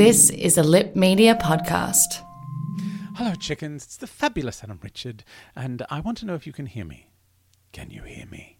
This 0.00 0.30
is 0.30 0.56
a 0.56 0.62
Lip 0.62 0.96
Media 0.96 1.34
podcast. 1.34 2.24
Hello, 3.16 3.34
chickens. 3.34 3.84
It's 3.84 3.98
the 3.98 4.06
fabulous 4.06 4.64
Adam 4.64 4.80
Richard, 4.82 5.24
and 5.54 5.84
I 5.90 6.00
want 6.00 6.16
to 6.18 6.24
know 6.24 6.34
if 6.34 6.46
you 6.46 6.54
can 6.54 6.64
hear 6.64 6.86
me. 6.86 7.10
Can 7.72 7.90
you 7.90 8.04
hear 8.04 8.24
me? 8.24 8.56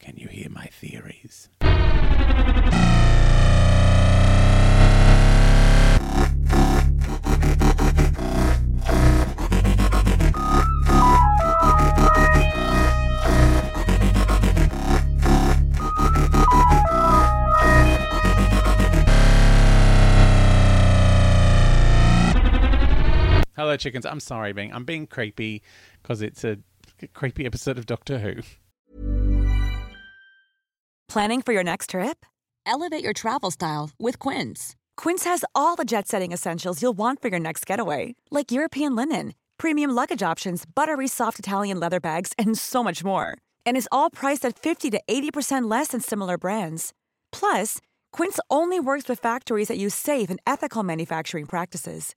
Can 0.00 0.16
you 0.16 0.28
hear 0.28 0.48
my 0.48 0.68
theories? 0.68 1.50
Hello, 23.70 23.76
chickens. 23.76 24.04
I'm 24.04 24.18
sorry, 24.18 24.52
being 24.52 24.72
I'm 24.74 24.82
being 24.82 25.06
creepy 25.06 25.62
because 26.02 26.22
it's 26.22 26.42
a 26.42 26.58
creepy 27.14 27.46
episode 27.46 27.78
of 27.78 27.86
Doctor 27.86 28.18
Who. 28.18 28.42
Planning 31.06 31.40
for 31.40 31.52
your 31.52 31.62
next 31.62 31.90
trip? 31.90 32.26
Elevate 32.66 33.04
your 33.04 33.12
travel 33.12 33.52
style 33.52 33.90
with 33.96 34.18
Quince. 34.18 34.74
Quince 34.96 35.22
has 35.22 35.44
all 35.54 35.76
the 35.76 35.84
jet 35.84 36.08
setting 36.08 36.32
essentials 36.32 36.82
you'll 36.82 36.98
want 36.98 37.22
for 37.22 37.28
your 37.28 37.38
next 37.38 37.64
getaway, 37.64 38.16
like 38.32 38.50
European 38.50 38.96
linen, 38.96 39.34
premium 39.56 39.92
luggage 39.92 40.24
options, 40.24 40.64
buttery 40.74 41.06
soft 41.06 41.38
Italian 41.38 41.78
leather 41.78 42.00
bags, 42.00 42.32
and 42.36 42.58
so 42.58 42.82
much 42.82 43.04
more. 43.04 43.38
And 43.64 43.76
is 43.76 43.88
all 43.92 44.10
priced 44.10 44.44
at 44.44 44.58
50 44.58 44.90
to 44.90 45.00
80% 45.08 45.70
less 45.70 45.88
than 45.88 46.00
similar 46.00 46.36
brands. 46.36 46.92
Plus, 47.30 47.78
Quince 48.10 48.40
only 48.50 48.80
works 48.80 49.08
with 49.08 49.20
factories 49.20 49.68
that 49.68 49.78
use 49.78 49.94
safe 49.94 50.28
and 50.28 50.40
ethical 50.44 50.82
manufacturing 50.82 51.46
practices. 51.46 52.16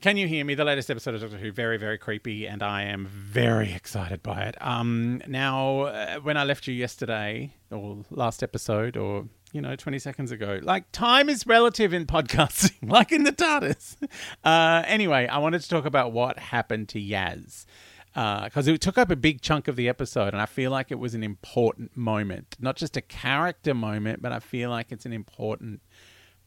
Can 0.00 0.16
you 0.16 0.28
hear 0.28 0.44
me? 0.44 0.54
The 0.54 0.64
latest 0.64 0.92
episode 0.92 1.16
of 1.16 1.22
Doctor 1.22 1.38
Who, 1.38 1.50
very, 1.50 1.76
very 1.76 1.98
creepy, 1.98 2.46
and 2.46 2.62
I 2.62 2.84
am 2.84 3.04
very 3.06 3.72
excited 3.72 4.22
by 4.22 4.42
it. 4.42 4.56
Um, 4.60 5.20
now, 5.26 5.80
uh, 5.80 6.20
when 6.20 6.36
I 6.36 6.44
left 6.44 6.68
you 6.68 6.74
yesterday, 6.74 7.52
or 7.72 8.04
last 8.08 8.44
episode, 8.44 8.96
or 8.96 9.26
you 9.52 9.60
know, 9.60 9.74
20 9.74 9.98
seconds 9.98 10.30
ago, 10.30 10.60
like 10.62 10.84
time 10.92 11.28
is 11.28 11.48
relative 11.48 11.92
in 11.92 12.06
podcasting, 12.06 12.76
like 12.88 13.10
in 13.10 13.24
the 13.24 13.32
TARDIS. 13.32 13.96
Uh, 14.44 14.84
anyway, 14.86 15.26
I 15.26 15.38
wanted 15.38 15.62
to 15.62 15.68
talk 15.68 15.84
about 15.84 16.12
what 16.12 16.38
happened 16.38 16.88
to 16.90 17.00
Yaz. 17.00 17.66
Because 18.14 18.68
it 18.68 18.80
took 18.80 18.98
up 18.98 19.10
a 19.10 19.16
big 19.16 19.40
chunk 19.40 19.66
of 19.66 19.74
the 19.74 19.88
episode, 19.88 20.32
and 20.32 20.40
I 20.40 20.46
feel 20.46 20.70
like 20.70 20.92
it 20.92 21.00
was 21.00 21.14
an 21.14 21.24
important 21.24 21.96
moment. 21.96 22.56
Not 22.60 22.76
just 22.76 22.96
a 22.96 23.00
character 23.00 23.74
moment, 23.74 24.22
but 24.22 24.30
I 24.30 24.38
feel 24.38 24.70
like 24.70 24.92
it's 24.92 25.06
an 25.06 25.12
important 25.12 25.80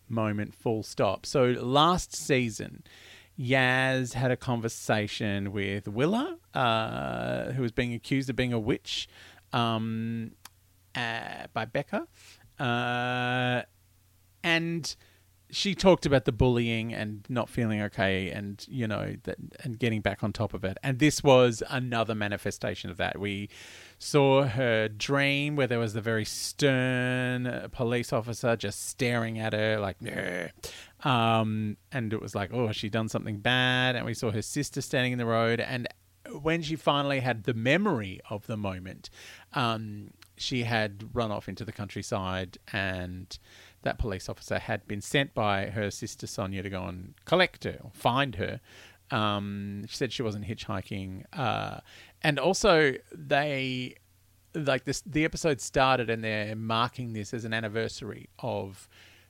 moment, 0.08 0.56
full 0.56 0.84
stop. 0.84 1.26
So 1.26 1.48
last 1.48 2.16
season, 2.16 2.84
Yaz 3.42 4.14
had 4.14 4.30
a 4.30 4.38
conversation 4.38 5.52
with 5.52 5.88
Willa, 5.88 6.38
uh, 6.54 7.52
who 7.54 7.64
was 7.64 7.72
being 7.72 7.94
accused 7.94 8.30
of 8.30 8.36
being 8.36 8.54
a 8.54 8.60
witch 8.60 9.08
um, 9.52 10.32
uh, 10.96 11.48
by 11.52 11.66
Becka. 11.66 12.08
Uh, 12.60 13.64
and 14.44 14.96
she 15.52 15.76
talked 15.76 16.06
about 16.06 16.24
the 16.26 16.32
bullying 16.32 16.94
and 16.94 17.26
not 17.28 17.50
feeling 17.50 17.82
okay 17.82 18.30
and 18.32 18.66
you 18.70 18.88
know 18.88 19.16
that 19.24 19.38
and 19.64 19.78
getting 19.78 20.02
back 20.02 20.24
on 20.24 20.32
top 20.32 20.54
of 20.54 20.64
it. 20.64 20.78
And 20.82 21.00
this 21.00 21.24
was 21.24 21.62
another 21.70 22.16
manifestation 22.16 22.90
of 22.90 22.98
that. 22.98 23.20
We 23.20 23.50
saw 24.00 24.44
her 24.44 24.88
dream 24.88 25.56
where 25.56 25.68
there 25.68 25.80
was 25.80 25.94
the 25.94 26.02
very 26.02 26.26
stern 26.26 27.46
uh, 27.46 27.68
police 27.72 28.14
officer 28.14 28.56
just 28.56 28.88
staring 28.88 29.40
at 29.40 29.54
her 29.54 29.78
like 29.80 29.98
um 31.04 31.78
and 31.92 32.14
it 32.14 32.22
was 32.22 32.34
like 32.34 32.54
oh 32.54 32.72
she 32.72 32.90
done 32.90 33.10
something 33.10 33.40
bad? 33.40 33.96
And 33.96 34.06
we 34.06 34.14
saw 34.14 34.32
her 34.32 34.42
sister 34.42 34.82
standing 34.82 35.12
in 35.12 35.18
the 35.18 35.26
road. 35.26 35.60
And 35.60 35.88
when 36.42 36.62
she 36.62 36.78
finally 36.78 37.20
had 37.20 37.44
the 37.44 37.54
memory 37.54 38.22
of 38.30 38.48
the 38.48 38.56
moment 38.56 39.10
um 39.54 40.12
she 40.38 40.64
had 40.64 41.10
run 41.14 41.30
off 41.30 41.50
into 41.50 41.66
the 41.66 41.72
countryside 41.72 42.58
and 42.72 43.38
that 43.84 43.98
police 43.98 44.30
officer 44.30 44.60
had 44.60 44.88
been 44.88 45.02
sent 45.02 45.34
by 45.34 45.68
her 45.68 45.90
sister 45.92 46.28
Sonya 46.28 46.64
to 46.64 46.70
go 46.70 46.84
and 46.84 47.14
collect 47.26 47.64
her 47.64 47.80
or 47.84 47.92
find 47.94 48.36
her. 48.36 48.60
Um, 49.10 49.86
she 49.88 49.96
said 49.96 50.14
she 50.14 50.24
wasn't 50.24 50.46
hitchhiking, 50.46 51.26
uh, 51.34 51.80
and 52.22 52.40
also 52.40 52.94
they 53.14 53.96
like 54.56 54.86
this. 54.86 55.02
The 55.06 55.26
episode 55.26 55.60
started 55.60 56.10
and 56.10 56.24
they're 56.24 56.56
marking 56.56 57.14
this 57.14 57.34
as 57.34 57.44
an 57.44 57.54
anniversary 57.54 58.30
of 58.40 58.88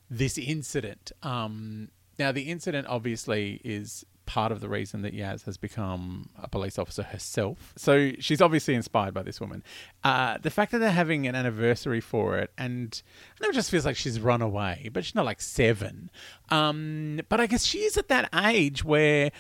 this 0.09 0.37
incident. 0.37 1.11
Um, 1.23 1.89
now, 2.19 2.31
the 2.31 2.43
incident 2.43 2.85
obviously 2.87 3.61
is 3.63 4.05
part 4.31 4.53
of 4.53 4.61
the 4.61 4.69
reason 4.69 5.01
that 5.01 5.13
Yaz 5.13 5.43
has 5.43 5.57
become 5.57 6.29
a 6.41 6.47
police 6.47 6.79
officer 6.79 7.03
herself. 7.03 7.73
So 7.75 8.13
she's 8.19 8.41
obviously 8.41 8.75
inspired 8.75 9.13
by 9.13 9.23
this 9.23 9.41
woman. 9.41 9.61
Uh, 10.05 10.37
the 10.41 10.49
fact 10.49 10.71
that 10.71 10.77
they're 10.77 10.89
having 10.89 11.27
an 11.27 11.35
anniversary 11.35 11.99
for 11.99 12.37
it, 12.37 12.49
and 12.57 13.01
it 13.41 13.53
just 13.53 13.69
feels 13.69 13.85
like 13.85 13.97
she's 13.97 14.21
run 14.21 14.41
away, 14.41 14.89
but 14.93 15.03
she's 15.03 15.15
not 15.15 15.25
like 15.25 15.41
seven. 15.41 16.09
Um, 16.47 17.19
but 17.27 17.41
I 17.41 17.45
guess 17.45 17.65
she 17.65 17.79
is 17.79 17.97
at 17.97 18.07
that 18.07 18.29
age 18.33 18.85
where 18.85 19.31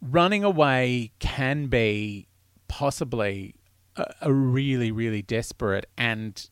running 0.00 0.44
away 0.44 1.10
can 1.18 1.66
be 1.66 2.28
possibly 2.68 3.56
a, 3.96 4.06
a 4.20 4.32
really, 4.32 4.92
really 4.92 5.20
desperate 5.20 5.86
and 5.98 6.48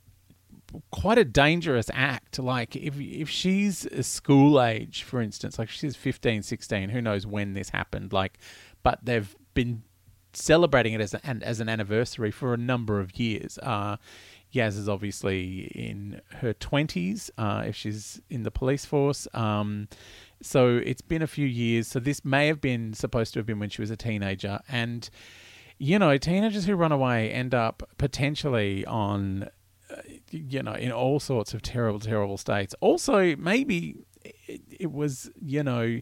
quite 0.91 1.19
a 1.19 1.25
dangerous 1.25 1.91
act 1.94 2.38
like 2.38 2.75
if 2.75 2.99
if 2.99 3.28
she's 3.28 3.87
a 3.87 4.03
school 4.03 4.60
age 4.60 5.03
for 5.04 5.21
instance 5.21 5.59
like 5.59 5.69
she's 5.69 5.97
15 5.97 6.43
16 6.43 6.88
who 6.88 7.00
knows 7.00 7.26
when 7.26 7.55
this 7.55 7.70
happened 7.70 8.12
like 8.12 8.38
but 8.82 8.99
they've 9.05 9.37
been 9.55 9.82
celebrating 10.32 10.93
it 10.93 11.00
as 11.00 11.14
an 11.14 11.43
as 11.43 11.61
an 11.61 11.69
anniversary 11.69 12.31
for 12.31 12.52
a 12.52 12.56
number 12.56 13.00
of 13.00 13.19
years 13.19 13.58
uh 13.62 13.96
Yaz 14.56 14.79
is 14.79 14.88
obviously 14.88 15.70
in 15.75 16.20
her 16.37 16.55
20s 16.55 17.31
uh, 17.37 17.64
if 17.67 17.76
she's 17.76 18.20
in 18.31 18.43
the 18.43 18.50
police 18.50 18.85
force. 18.85 19.29
Um, 19.35 19.88
so 20.43 20.81
it's 20.85 21.02
been 21.02 21.23
a 21.23 21.26
few 21.26 21.46
years. 21.46 21.88
So 21.88 22.00
this 22.00 22.25
may 22.25 22.46
have 22.46 22.61
been 22.61 22.94
supposed 22.94 23.32
to 23.35 23.38
have 23.40 23.46
been 23.46 23.58
when 23.58 23.70
she 23.70 23.82
was 23.82 23.90
a 23.90 23.96
teenager. 23.96 24.61
And, 24.69 25.08
you 25.79 25.99
know, 25.99 26.17
teenagers 26.17 26.64
who 26.64 26.75
run 26.75 26.93
away 26.93 27.31
end 27.31 27.55
up 27.55 27.82
potentially 27.99 28.85
on 28.87 29.49
you 30.31 30.62
know, 30.62 30.75
in 30.75 30.93
all 30.93 31.20
sorts 31.20 31.55
of 31.55 31.62
terrible, 31.62 32.00
terrible 32.00 32.37
states. 32.37 32.75
Also, 32.81 33.37
maybe 33.37 33.96
it, 34.46 34.61
it 34.81 34.93
was, 34.93 35.31
you 35.40 35.62
know, 35.62 36.00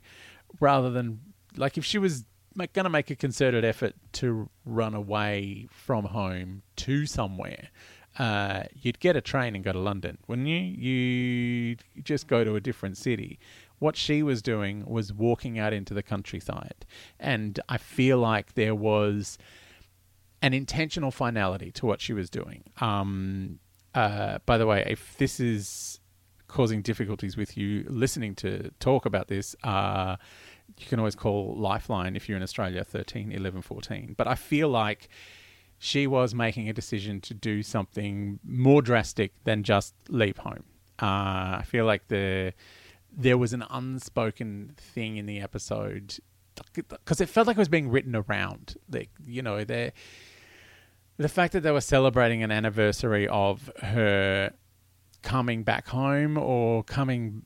rather 0.61 0.91
than 0.91 1.21
like 1.57 1.79
if 1.79 1.85
she 1.85 1.99
was 1.99 2.25
going 2.57 2.85
to 2.85 2.91
make 2.91 3.11
a 3.11 3.17
concerted 3.17 3.65
effort 3.65 3.95
to 4.13 4.49
run 4.65 4.95
away 4.95 5.67
from 5.71 6.05
home 6.07 6.63
to 6.77 7.07
somewhere, 7.07 7.69
uh, 8.19 8.65
you'd 8.81 9.01
get 9.01 9.17
a 9.17 9.21
train 9.21 9.55
and 9.55 9.65
go 9.65 9.73
to 9.73 9.79
London, 9.79 10.19
wouldn't 10.29 10.47
you? 10.47 10.57
You 10.57 11.77
just 12.03 12.29
go 12.29 12.45
to 12.45 12.55
a 12.55 12.61
different 12.61 12.97
city. 12.97 13.39
What 13.81 13.97
she 13.97 14.23
was 14.23 14.41
doing 14.41 14.85
was 14.87 15.13
walking 15.13 15.59
out 15.59 15.73
into 15.73 15.95
the 15.95 16.03
countryside. 16.03 16.87
And 17.19 17.59
I 17.69 17.77
feel 17.77 18.19
like 18.19 18.55
there 18.55 18.75
was 18.75 19.37
an 20.43 20.55
intentional 20.55 21.11
finality 21.11 21.73
to 21.73 21.87
what 21.87 22.01
she 22.01 22.13
was 22.13 22.31
doing. 22.31 22.63
Um, 22.81 23.59
uh, 23.95 24.39
by 24.47 24.59
the 24.59 24.67
way, 24.67 24.85
if 24.87 25.17
this 25.19 25.41
is 25.41 26.01
causing 26.49 26.83
difficulties 26.83 27.37
with 27.37 27.57
you 27.57 27.85
listening 27.89 28.35
to 28.37 28.71
talk 28.79 29.07
about 29.07 29.29
this, 29.29 29.57
uh, 29.65 30.17
you 30.79 30.87
can 30.87 30.99
always 30.99 31.15
call 31.15 31.55
Lifeline 31.57 32.17
if 32.17 32.29
you're 32.29 32.37
in 32.37 32.43
Australia, 32.43 32.85
13 32.85 33.33
11 33.33 33.63
14. 33.63 34.15
But 34.17 34.27
I 34.27 34.35
feel 34.35 34.69
like 34.69 35.09
she 35.79 36.07
was 36.07 36.35
making 36.35 36.69
a 36.69 36.73
decision 36.73 37.21
to 37.21 37.35
do 37.35 37.63
something 37.63 38.39
more 38.45 38.83
drastic 38.83 39.33
than 39.45 39.63
just 39.63 39.95
leave 40.09 40.39
home. 40.39 40.65
Uh, 41.01 41.59
I 41.59 41.65
feel 41.67 41.85
like 41.85 42.09
the 42.09 42.53
there 43.17 43.39
was 43.39 43.53
an 43.53 43.65
unspoken 43.71 44.75
thing 44.77 45.17
in 45.17 45.27
the 45.27 45.41
episode 45.41 46.19
because 46.73 47.21
it 47.21 47.29
felt 47.29 47.47
like 47.47 47.57
it 47.57 47.61
was 47.61 47.69
being 47.69 47.89
written 47.89 48.17
around. 48.17 48.77
Like 48.91 49.11
you 49.25 49.43
know, 49.43 49.65
the 49.65 49.93
the 51.17 51.29
fact 51.29 51.53
that 51.53 51.61
they 51.61 51.71
were 51.71 51.81
celebrating 51.81 52.43
an 52.43 52.51
anniversary 52.51 53.29
of 53.29 53.71
her 53.83 54.53
coming 55.23 55.63
back 55.63 55.89
home 55.89 56.37
or 56.37 56.83
coming 56.85 57.43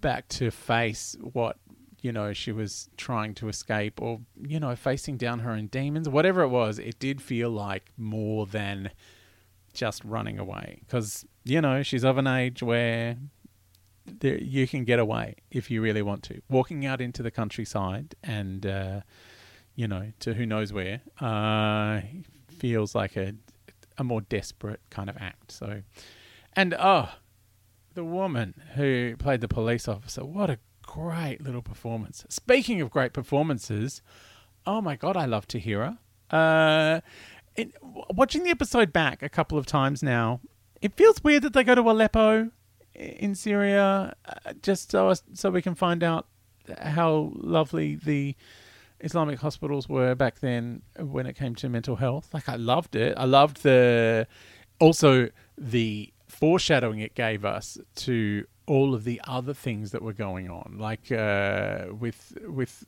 back 0.00 0.28
to 0.28 0.50
face 0.50 1.16
what 1.20 1.56
you 2.02 2.10
know 2.12 2.32
she 2.32 2.52
was 2.52 2.88
trying 2.96 3.34
to 3.34 3.48
escape 3.48 4.00
or 4.00 4.20
you 4.46 4.58
know 4.58 4.74
facing 4.74 5.18
down 5.18 5.40
her 5.40 5.50
own 5.50 5.66
demons 5.66 6.08
whatever 6.08 6.40
it 6.40 6.48
was 6.48 6.78
it 6.78 6.98
did 6.98 7.20
feel 7.20 7.50
like 7.50 7.90
more 7.98 8.46
than 8.46 8.90
just 9.72 10.04
running 10.04 10.38
away. 10.38 10.82
Because 10.86 11.24
you 11.44 11.60
know 11.60 11.82
she's 11.82 12.04
of 12.04 12.18
an 12.18 12.26
age 12.26 12.62
where 12.62 13.16
there, 14.06 14.38
you 14.38 14.66
can 14.66 14.84
get 14.84 14.98
away 14.98 15.36
if 15.50 15.70
you 15.70 15.82
really 15.82 16.02
want 16.02 16.22
to. 16.24 16.40
Walking 16.48 16.86
out 16.86 17.00
into 17.00 17.22
the 17.22 17.30
countryside 17.30 18.14
and 18.22 18.66
uh, 18.66 19.00
you 19.74 19.88
know 19.88 20.12
to 20.20 20.34
who 20.34 20.46
knows 20.46 20.72
where 20.72 21.00
uh, 21.20 22.00
feels 22.60 22.94
like 22.94 23.16
a 23.16 23.34
a 23.98 24.04
more 24.04 24.20
desperate 24.20 24.80
kind 24.90 25.10
of 25.10 25.16
act 25.18 25.52
so 25.52 25.82
and 26.54 26.74
oh 26.78 27.08
the 27.94 28.04
woman 28.04 28.54
who 28.76 29.16
played 29.18 29.40
the 29.40 29.48
police 29.48 29.88
officer 29.88 30.24
what 30.24 30.48
a 30.48 30.58
great 30.90 31.40
little 31.40 31.62
performance. 31.62 32.24
Speaking 32.28 32.80
of 32.80 32.90
great 32.90 33.12
performances, 33.12 34.02
oh 34.66 34.80
my 34.80 34.96
god, 34.96 35.16
I 35.16 35.24
love 35.24 35.46
Tahira. 35.46 35.98
Uh, 36.30 37.00
watching 38.10 38.42
the 38.42 38.50
episode 38.50 38.92
back 38.92 39.22
a 39.22 39.28
couple 39.28 39.56
of 39.56 39.66
times 39.66 40.02
now, 40.02 40.40
it 40.82 40.96
feels 40.96 41.22
weird 41.22 41.42
that 41.44 41.52
they 41.52 41.62
go 41.62 41.76
to 41.76 41.82
Aleppo 41.82 42.50
in 42.94 43.36
Syria 43.36 44.14
uh, 44.24 44.52
just 44.62 44.90
so 44.90 45.14
so 45.32 45.50
we 45.50 45.62
can 45.62 45.76
find 45.76 46.02
out 46.02 46.26
how 46.80 47.32
lovely 47.36 47.94
the 47.94 48.34
Islamic 49.00 49.40
hospitals 49.40 49.88
were 49.88 50.14
back 50.14 50.40
then 50.40 50.82
when 50.98 51.26
it 51.26 51.34
came 51.34 51.54
to 51.56 51.68
mental 51.68 51.96
health. 51.96 52.28
Like 52.32 52.48
I 52.48 52.56
loved 52.56 52.96
it. 52.96 53.14
I 53.16 53.24
loved 53.24 53.62
the 53.62 54.26
also 54.78 55.28
the 55.56 56.12
foreshadowing 56.28 57.00
it 57.00 57.14
gave 57.14 57.44
us 57.44 57.78
to 57.96 58.46
all 58.66 58.94
of 58.94 59.04
the 59.04 59.20
other 59.24 59.54
things 59.54 59.90
that 59.90 60.02
were 60.02 60.12
going 60.12 60.48
on, 60.48 60.76
like 60.78 61.10
uh, 61.10 61.86
with 61.90 62.36
with 62.46 62.84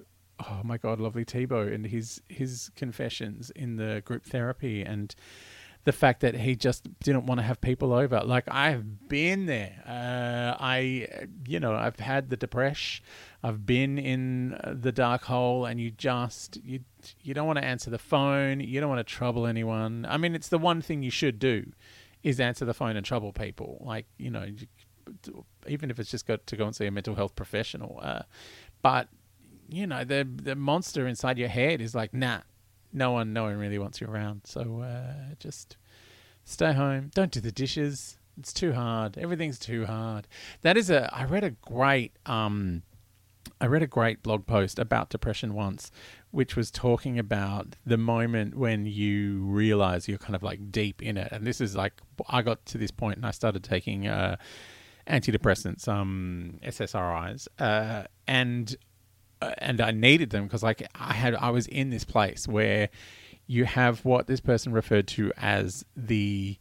oh 0.48 0.60
my 0.62 0.76
god, 0.76 1.00
lovely 1.00 1.24
Tibo 1.24 1.72
and 1.72 1.86
his 1.86 2.22
his 2.28 2.70
confessions 2.76 3.50
in 3.50 3.76
the 3.76 4.02
group 4.04 4.24
therapy 4.24 4.82
and 4.82 5.14
the 5.84 5.92
fact 5.92 6.20
that 6.20 6.36
he 6.36 6.54
just 6.54 6.86
didn't 7.00 7.26
want 7.26 7.38
to 7.40 7.42
have 7.42 7.60
people 7.60 7.92
over. 7.92 8.20
Like 8.20 8.44
I've 8.48 9.08
been 9.08 9.46
there. 9.46 9.82
Uh, 9.86 10.56
I, 10.62 11.08
you 11.46 11.58
know, 11.58 11.74
I've 11.74 11.98
had 11.98 12.30
the 12.30 12.36
depression. 12.36 13.04
I've 13.42 13.66
been 13.66 13.98
in 13.98 14.56
the 14.64 14.92
dark 14.92 15.24
hole, 15.24 15.64
and 15.64 15.80
you 15.80 15.90
just 15.90 16.58
you 16.64 16.80
you 17.22 17.34
don't 17.34 17.46
want 17.46 17.58
to 17.58 17.64
answer 17.64 17.90
the 17.90 17.98
phone. 17.98 18.60
You 18.60 18.80
don't 18.80 18.88
want 18.88 19.06
to 19.06 19.14
trouble 19.14 19.46
anyone. 19.46 20.06
I 20.08 20.16
mean, 20.18 20.34
it's 20.34 20.48
the 20.48 20.58
one 20.58 20.80
thing 20.80 21.02
you 21.02 21.10
should 21.10 21.38
do, 21.40 21.72
is 22.22 22.38
answer 22.38 22.64
the 22.64 22.74
phone 22.74 22.96
and 22.96 23.04
trouble 23.04 23.32
people. 23.32 23.82
Like 23.84 24.06
you 24.18 24.30
know, 24.30 24.46
even 25.66 25.90
if 25.90 25.98
it's 25.98 26.10
just 26.10 26.26
got 26.26 26.46
to 26.46 26.56
go 26.56 26.66
and 26.66 26.76
see 26.76 26.86
a 26.86 26.92
mental 26.92 27.16
health 27.16 27.34
professional. 27.34 27.98
Uh, 28.00 28.22
but 28.82 29.08
you 29.68 29.86
know, 29.86 30.04
the 30.04 30.28
the 30.30 30.54
monster 30.54 31.08
inside 31.08 31.38
your 31.38 31.48
head 31.48 31.80
is 31.80 31.94
like, 31.94 32.14
nah, 32.14 32.40
no 32.92 33.12
one, 33.12 33.32
no 33.32 33.44
one 33.44 33.56
really 33.56 33.78
wants 33.78 34.00
you 34.00 34.06
around. 34.06 34.42
So 34.44 34.80
uh, 34.80 35.34
just 35.38 35.76
stay 36.44 36.72
home. 36.72 37.10
Don't 37.14 37.30
do 37.30 37.40
the 37.40 37.52
dishes. 37.52 38.18
It's 38.38 38.52
too 38.52 38.72
hard. 38.72 39.18
Everything's 39.18 39.58
too 39.58 39.86
hard. 39.86 40.26
That 40.62 40.76
is 40.76 40.90
a. 40.90 41.14
I 41.14 41.24
read 41.24 41.44
a 41.44 41.50
great. 41.50 42.12
Um, 42.26 42.82
I 43.60 43.66
read 43.66 43.82
a 43.82 43.86
great 43.86 44.22
blog 44.22 44.46
post 44.46 44.78
about 44.78 45.10
depression 45.10 45.54
once, 45.54 45.90
which 46.30 46.56
was 46.56 46.70
talking 46.70 47.18
about 47.18 47.76
the 47.84 47.98
moment 47.98 48.56
when 48.56 48.86
you 48.86 49.44
realize 49.44 50.08
you're 50.08 50.18
kind 50.18 50.34
of 50.34 50.42
like 50.42 50.72
deep 50.72 51.02
in 51.02 51.16
it. 51.16 51.30
And 51.30 51.46
this 51.46 51.60
is 51.60 51.76
like 51.76 52.00
I 52.28 52.42
got 52.42 52.64
to 52.66 52.78
this 52.78 52.90
point 52.90 53.16
and 53.16 53.26
I 53.26 53.30
started 53.30 53.62
taking. 53.62 54.06
Uh, 54.06 54.36
antidepressants, 55.06 55.88
um, 55.88 56.60
SSRIs, 56.62 57.48
uh, 57.58 58.04
and 58.28 58.76
Uh, 59.42 59.54
and 59.58 59.80
I 59.80 59.90
needed 59.90 60.30
them 60.30 60.44
because 60.44 60.62
like 60.62 60.86
I 60.94 61.12
had 61.14 61.34
I 61.34 61.50
was 61.50 61.66
in 61.66 61.90
this 61.90 62.04
place 62.04 62.46
where 62.46 62.88
you 63.46 63.64
have 63.64 64.04
what 64.04 64.28
this 64.28 64.40
person 64.40 64.72
referred 64.72 65.08
to 65.08 65.32
as 65.36 65.84
the 65.96 66.58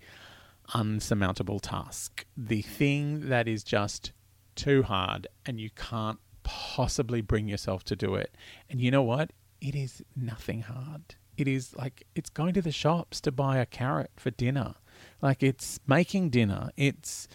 unsurmountable 0.73 1.59
task, 1.59 2.25
the 2.35 2.61
thing 2.61 3.29
that 3.29 3.47
is 3.47 3.63
just 3.63 4.13
too 4.55 4.81
hard 4.83 5.27
and 5.45 5.59
you 5.59 5.69
can't 5.69 6.19
possibly 6.43 7.21
bring 7.21 7.47
yourself 7.47 7.83
to 7.83 7.95
do 7.95 8.15
it. 8.15 8.35
And 8.69 8.81
you 8.81 8.89
know 8.89 9.03
what? 9.03 9.31
It 9.61 9.75
is 9.75 10.03
nothing 10.15 10.61
hard. 10.61 11.15
It 11.37 11.47
is 11.47 11.75
like 11.75 12.07
it's 12.15 12.31
going 12.31 12.53
to 12.55 12.61
the 12.63 12.71
shops 12.71 13.21
to 13.21 13.31
buy 13.31 13.57
a 13.57 13.65
carrot 13.65 14.11
for 14.15 14.31
dinner. 14.31 14.73
Like 15.21 15.43
it's 15.43 15.79
making 15.85 16.31
dinner. 16.31 16.71
It's 16.75 17.27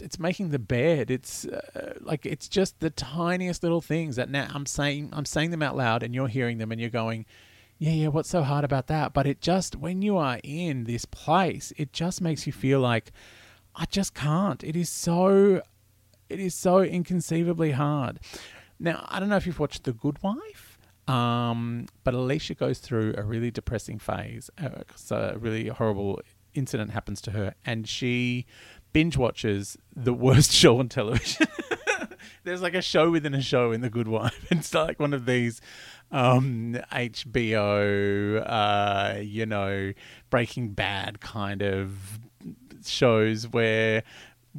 it's 0.00 0.18
making 0.18 0.50
the 0.50 0.58
bed. 0.58 1.10
It's 1.10 1.44
uh, 1.44 1.94
like 2.00 2.26
it's 2.26 2.48
just 2.48 2.80
the 2.80 2.90
tiniest 2.90 3.62
little 3.62 3.80
things 3.80 4.16
that 4.16 4.30
now 4.30 4.48
I'm 4.54 4.66
saying 4.66 5.10
I'm 5.12 5.24
saying 5.24 5.50
them 5.50 5.62
out 5.62 5.76
loud, 5.76 6.02
and 6.02 6.14
you're 6.14 6.28
hearing 6.28 6.58
them, 6.58 6.72
and 6.72 6.80
you're 6.80 6.90
going, 6.90 7.26
yeah, 7.78 7.92
yeah. 7.92 8.08
What's 8.08 8.28
so 8.28 8.42
hard 8.42 8.64
about 8.64 8.86
that? 8.88 9.12
But 9.12 9.26
it 9.26 9.40
just 9.40 9.76
when 9.76 10.02
you 10.02 10.16
are 10.16 10.40
in 10.42 10.84
this 10.84 11.04
place, 11.04 11.72
it 11.76 11.92
just 11.92 12.20
makes 12.20 12.46
you 12.46 12.52
feel 12.52 12.80
like 12.80 13.12
I 13.74 13.84
just 13.86 14.14
can't. 14.14 14.62
It 14.64 14.76
is 14.76 14.88
so, 14.88 15.62
it 16.28 16.40
is 16.40 16.54
so 16.54 16.80
inconceivably 16.82 17.72
hard. 17.72 18.20
Now 18.78 19.06
I 19.08 19.20
don't 19.20 19.28
know 19.28 19.36
if 19.36 19.46
you've 19.46 19.60
watched 19.60 19.84
The 19.84 19.92
Good 19.92 20.22
Wife. 20.22 20.78
Um, 21.06 21.86
but 22.04 22.12
Alicia 22.12 22.54
goes 22.54 22.80
through 22.80 23.14
a 23.16 23.22
really 23.22 23.50
depressing 23.50 23.98
phase. 23.98 24.50
Uh, 24.62 24.82
a 25.10 25.38
really 25.38 25.68
horrible 25.68 26.20
incident 26.52 26.90
happens 26.90 27.22
to 27.22 27.30
her, 27.30 27.54
and 27.64 27.88
she 27.88 28.44
binge 28.92 29.16
watches 29.16 29.76
the 29.94 30.14
worst 30.14 30.52
show 30.60 30.78
on 30.78 30.88
television. 30.88 31.46
There's 32.44 32.62
like 32.62 32.74
a 32.74 32.82
show 32.82 33.10
within 33.10 33.34
a 33.34 33.42
show 33.42 33.72
in 33.72 33.80
The 33.80 33.90
Good 33.90 34.08
Wife. 34.08 34.46
It's 34.50 34.74
like 34.74 34.98
one 34.98 35.12
of 35.12 35.26
these 35.26 35.60
um, 36.10 36.78
HBO, 36.92 38.42
uh, 38.46 39.20
you 39.20 39.46
know, 39.46 39.92
Breaking 40.30 40.70
Bad 40.70 41.20
kind 41.20 41.62
of 41.62 42.18
shows 42.84 43.48
where 43.48 44.02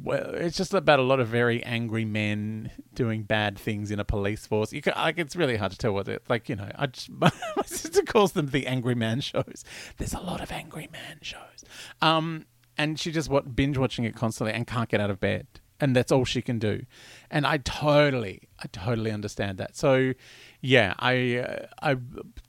well, 0.02 0.34
it's 0.34 0.56
just 0.56 0.72
about 0.72 0.98
a 0.98 1.02
lot 1.02 1.20
of 1.20 1.28
very 1.28 1.62
angry 1.64 2.04
men 2.04 2.70
doing 2.94 3.22
bad 3.22 3.58
things 3.58 3.90
in 3.90 4.00
a 4.00 4.04
police 4.04 4.46
force. 4.46 4.72
You 4.72 4.80
can, 4.80 4.94
like, 4.96 5.18
it's 5.18 5.36
really 5.36 5.56
hard 5.56 5.72
to 5.72 5.78
tell 5.78 5.92
what 5.92 6.08
it 6.08 6.22
like. 6.28 6.48
You 6.48 6.56
know, 6.56 6.70
I 6.76 6.86
just, 6.86 7.10
my 7.10 7.30
sister 7.66 8.02
calls 8.02 8.32
them 8.32 8.46
the 8.46 8.66
angry 8.66 8.94
man 8.94 9.20
shows. 9.20 9.64
There's 9.98 10.14
a 10.14 10.20
lot 10.20 10.40
of 10.40 10.50
angry 10.52 10.88
man 10.92 11.18
shows. 11.20 11.64
Um, 12.00 12.46
and 12.80 12.98
she 12.98 13.12
just 13.12 13.28
what 13.28 13.54
binge 13.54 13.76
watching 13.76 14.06
it 14.06 14.16
constantly 14.16 14.54
and 14.54 14.66
can't 14.66 14.88
get 14.88 15.00
out 15.00 15.10
of 15.10 15.20
bed. 15.20 15.46
And 15.82 15.94
that's 15.94 16.10
all 16.10 16.24
she 16.24 16.40
can 16.40 16.58
do. 16.58 16.84
And 17.30 17.46
i 17.46 17.58
totally 17.58 18.48
i 18.58 18.66
totally 18.68 19.10
understand 19.10 19.58
that. 19.58 19.76
So 19.76 20.14
yeah 20.62 20.94
i 20.98 21.36
uh, 21.36 21.66
i 21.82 21.96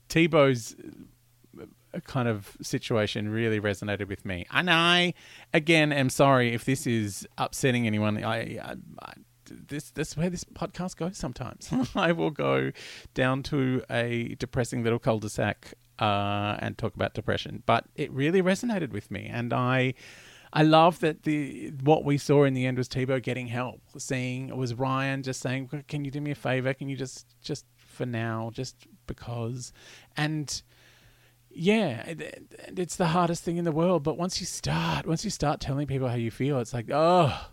tibo's 0.08 0.76
uh, 1.62 2.00
kind 2.06 2.28
of 2.30 2.56
situation 2.62 3.30
really 3.30 3.60
resonated 3.60 4.08
with 4.08 4.26
me. 4.26 4.46
And 4.52 4.70
i 4.70 5.14
again 5.54 5.92
am 5.92 6.10
sorry 6.10 6.54
if 6.54 6.64
this 6.64 6.88
is 6.88 7.28
upsetting 7.38 7.86
anyone. 7.86 8.24
I, 8.24 8.58
I, 8.58 8.76
I 9.02 9.14
this 9.46 9.92
this 9.92 10.10
is 10.12 10.18
where 10.18 10.30
this 10.30 10.46
podcast 10.46 10.96
goes 10.96 11.18
sometimes. 11.18 11.70
I 11.96 12.14
will 12.14 12.32
go 12.32 12.72
down 13.14 13.44
to 13.44 13.84
a 13.90 14.36
depressing 14.40 14.82
little 14.82 15.00
cul-de-sac 15.00 15.74
uh, 16.02 16.58
and 16.60 16.78
talk 16.78 16.96
about 16.96 17.14
depression. 17.14 17.64
But 17.66 17.86
it 17.96 18.12
really 18.12 18.42
resonated 18.42 18.92
with 18.92 19.10
me, 19.12 19.30
and 19.32 19.54
I. 19.54 19.94
I 20.54 20.64
love 20.64 21.00
that 21.00 21.24
the 21.24 21.72
what 21.82 22.04
we 22.04 22.18
saw 22.18 22.44
in 22.44 22.54
the 22.54 22.66
end 22.66 22.78
was 22.78 22.90
Tibo 22.90 23.24
getting 23.24 23.48
help. 23.48 23.80
Seeing 23.98 24.50
it 24.50 24.58
was 24.58 24.74
Ryan 24.74 25.24
just 25.24 25.40
saying, 25.40 25.70
"Can 25.88 26.04
you 26.04 26.12
do 26.12 26.20
me 26.20 26.32
a 26.32 26.36
favor? 26.36 26.74
Can 26.74 26.90
you 26.90 26.98
just 26.98 27.26
just 27.42 27.64
for 27.78 28.06
now, 28.06 28.52
just 28.54 28.76
because?" 29.08 29.72
And 30.18 30.62
yeah, 31.54 32.02
it, 32.02 32.52
it's 32.78 32.96
the 32.96 33.08
hardest 33.08 33.44
thing 33.44 33.58
in 33.58 33.66
the 33.66 33.72
world. 33.72 34.04
But 34.04 34.18
once 34.18 34.40
you 34.40 34.46
start, 34.46 35.06
once 35.06 35.24
you 35.24 35.30
start 35.30 35.60
telling 35.60 35.88
people 35.88 36.08
how 36.08 36.16
you 36.16 36.32
feel, 36.32 36.60
it's 36.60 36.74
like, 36.74 36.88
oh, 36.92 37.48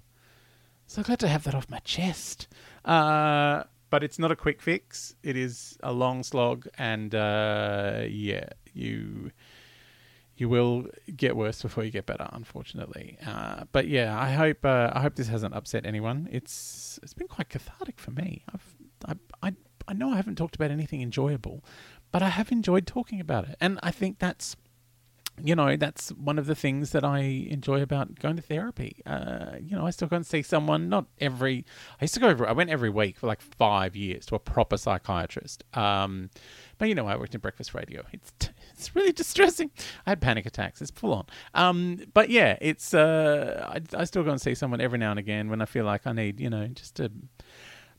So 0.87 1.03
glad 1.03 1.19
to 1.21 1.29
have 1.29 1.45
that 1.45 1.55
off 1.55 1.69
my 1.71 1.81
chest. 1.81 2.49
Uh, 2.85 3.65
but 3.91 4.03
it's 4.03 4.19
not 4.19 4.31
a 4.31 4.37
quick 4.37 4.61
fix. 4.63 5.15
It 5.23 5.37
is 5.37 5.79
a 5.83 5.93
long 5.93 6.23
slog, 6.23 6.69
and 6.77 7.15
uh, 7.15 8.03
yeah, 8.09 8.49
you 8.73 9.31
you 10.37 10.49
will 10.49 10.87
get 11.17 11.37
worse 11.37 11.63
before 11.63 11.85
you 11.85 11.91
get 11.91 12.07
better, 12.07 12.29
unfortunately. 12.33 13.19
Uh, 13.27 13.65
but 13.73 13.89
yeah, 13.89 14.19
I 14.19 14.31
hope 14.31 14.65
uh, 14.65 14.91
I 14.93 15.01
hope 15.01 15.17
this 15.17 15.29
hasn't 15.29 15.55
upset 15.55 15.85
anyone. 15.85 16.29
It's 16.31 16.99
it's 17.03 17.15
been 17.15 17.29
quite 17.29 17.49
cathartic 17.49 17.99
for 17.99 18.13
me. 18.13 18.45
I've 18.53 18.77
I, 19.07 19.49
I 19.49 19.53
I 19.89 19.93
know 19.95 20.11
I 20.11 20.17
haven't 20.17 20.37
talked 20.37 20.55
about 20.55 20.71
anything 20.71 21.03
enjoyable, 21.03 21.65
but 22.13 22.23
I 22.23 22.29
have 22.29 22.53
enjoyed 22.53 22.87
talking 22.87 23.21
about 23.21 23.49
it, 23.49 23.57
and 23.61 23.79
I 23.83 23.91
think 23.91 24.19
that's 24.19 24.57
you 25.43 25.55
know 25.55 25.77
that's 25.77 26.11
one 26.11 26.39
of 26.39 26.47
the 26.47 26.55
things 26.55 26.91
that 26.93 27.05
I 27.05 27.19
enjoy 27.19 27.83
about 27.83 28.19
going 28.19 28.37
to 28.37 28.43
therapy. 28.43 29.03
Uh, 29.07 29.57
you 29.61 29.77
know, 29.77 29.87
I 29.87 29.91
still 29.91 30.09
go 30.09 30.17
and 30.17 30.27
see 30.27 30.43
someone. 30.43 30.89
Not 30.89 31.07
every. 31.21 31.65
I 32.01 32.05
used 32.05 32.15
to 32.15 32.21
go. 32.21 32.29
Every, 32.29 32.47
I 32.47 32.53
went 32.53 32.71
every 32.71 32.91
week 32.91 33.17
for 33.17 33.27
like 33.27 33.41
five 33.41 33.97
years 33.97 34.27
to 34.27 34.35
a 34.35 34.39
proper 34.39 34.77
psychiatrist. 34.77 35.65
Um, 35.75 36.31
but 36.79 36.89
you 36.89 36.95
know, 36.95 37.07
I 37.07 37.17
worked 37.17 37.35
in 37.35 37.41
breakfast 37.41 37.75
radio. 37.75 38.05
It's 38.13 38.33
it's 38.73 38.95
really 38.95 39.13
distressing. 39.23 39.71
I 40.07 40.11
had 40.11 40.21
panic 40.21 40.47
attacks. 40.47 40.81
It's 40.81 40.91
full 40.91 41.13
on. 41.13 41.27
Um, 41.55 42.01
but 42.15 42.31
yeah, 42.31 42.57
it's. 42.61 42.95
Uh, 42.95 43.67
I, 43.75 44.01
I 44.01 44.05
still 44.05 44.23
go 44.23 44.31
and 44.31 44.41
see 44.41 44.55
someone 44.55 44.81
every 44.81 44.99
now 44.99 45.11
and 45.11 45.19
again 45.19 45.51
when 45.51 45.61
I 45.61 45.67
feel 45.67 45.85
like 45.85 46.07
I 46.07 46.13
need, 46.13 46.41
you 46.41 46.51
know, 46.51 46.67
just 46.69 46.97
to 46.97 47.11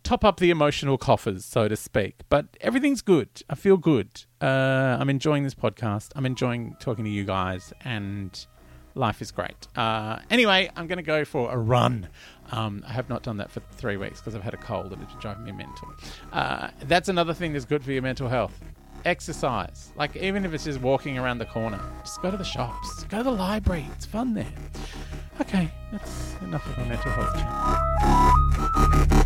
top 0.03 0.23
up 0.23 0.39
the 0.39 0.49
emotional 0.49 0.97
coffers, 0.97 1.45
so 1.45 1.67
to 1.67 1.75
speak. 1.75 2.15
But 2.29 2.47
everything's 2.61 3.01
good. 3.01 3.29
I 3.49 3.55
feel 3.55 3.77
good. 3.77 4.23
Uh, 4.41 4.97
I'm 4.99 5.09
enjoying 5.09 5.43
this 5.43 5.55
podcast. 5.55 6.11
I'm 6.15 6.25
enjoying 6.25 6.75
talking 6.79 7.05
to 7.05 7.11
you 7.11 7.25
guys, 7.25 7.73
and 7.83 8.45
life 8.95 9.21
is 9.21 9.31
great. 9.31 9.67
Uh, 9.75 10.19
anyway, 10.29 10.69
I'm 10.75 10.87
going 10.87 10.97
to 10.97 11.03
go 11.03 11.25
for 11.25 11.51
a 11.51 11.57
run. 11.57 12.07
Um, 12.51 12.83
I 12.87 12.93
have 12.93 13.09
not 13.09 13.23
done 13.23 13.37
that 13.37 13.51
for 13.51 13.61
three 13.71 13.97
weeks 13.97 14.19
because 14.19 14.35
I've 14.35 14.43
had 14.43 14.53
a 14.53 14.57
cold 14.57 14.91
and 14.91 15.01
it's 15.03 15.13
driving 15.15 15.45
me 15.45 15.51
mental. 15.51 15.93
Uh, 16.33 16.69
that's 16.83 17.09
another 17.09 17.33
thing 17.33 17.53
that's 17.53 17.65
good 17.65 17.83
for 17.83 17.91
your 17.91 18.01
mental 18.01 18.27
health. 18.27 18.59
Exercise. 19.05 19.93
Like, 19.95 20.15
even 20.17 20.45
if 20.45 20.53
it's 20.53 20.65
just 20.65 20.81
walking 20.81 21.17
around 21.17 21.37
the 21.37 21.45
corner, 21.45 21.79
just 22.03 22.21
go 22.21 22.31
to 22.31 22.37
the 22.37 22.43
shops, 22.43 23.05
go 23.05 23.19
to 23.19 23.23
the 23.23 23.31
library. 23.31 23.85
It's 23.95 24.05
fun 24.05 24.33
there. 24.33 24.51
Okay, 25.39 25.71
that's 25.91 26.35
enough 26.41 26.65
of 26.67 26.77
my 26.77 26.85
mental 26.85 27.11
health 27.11 29.25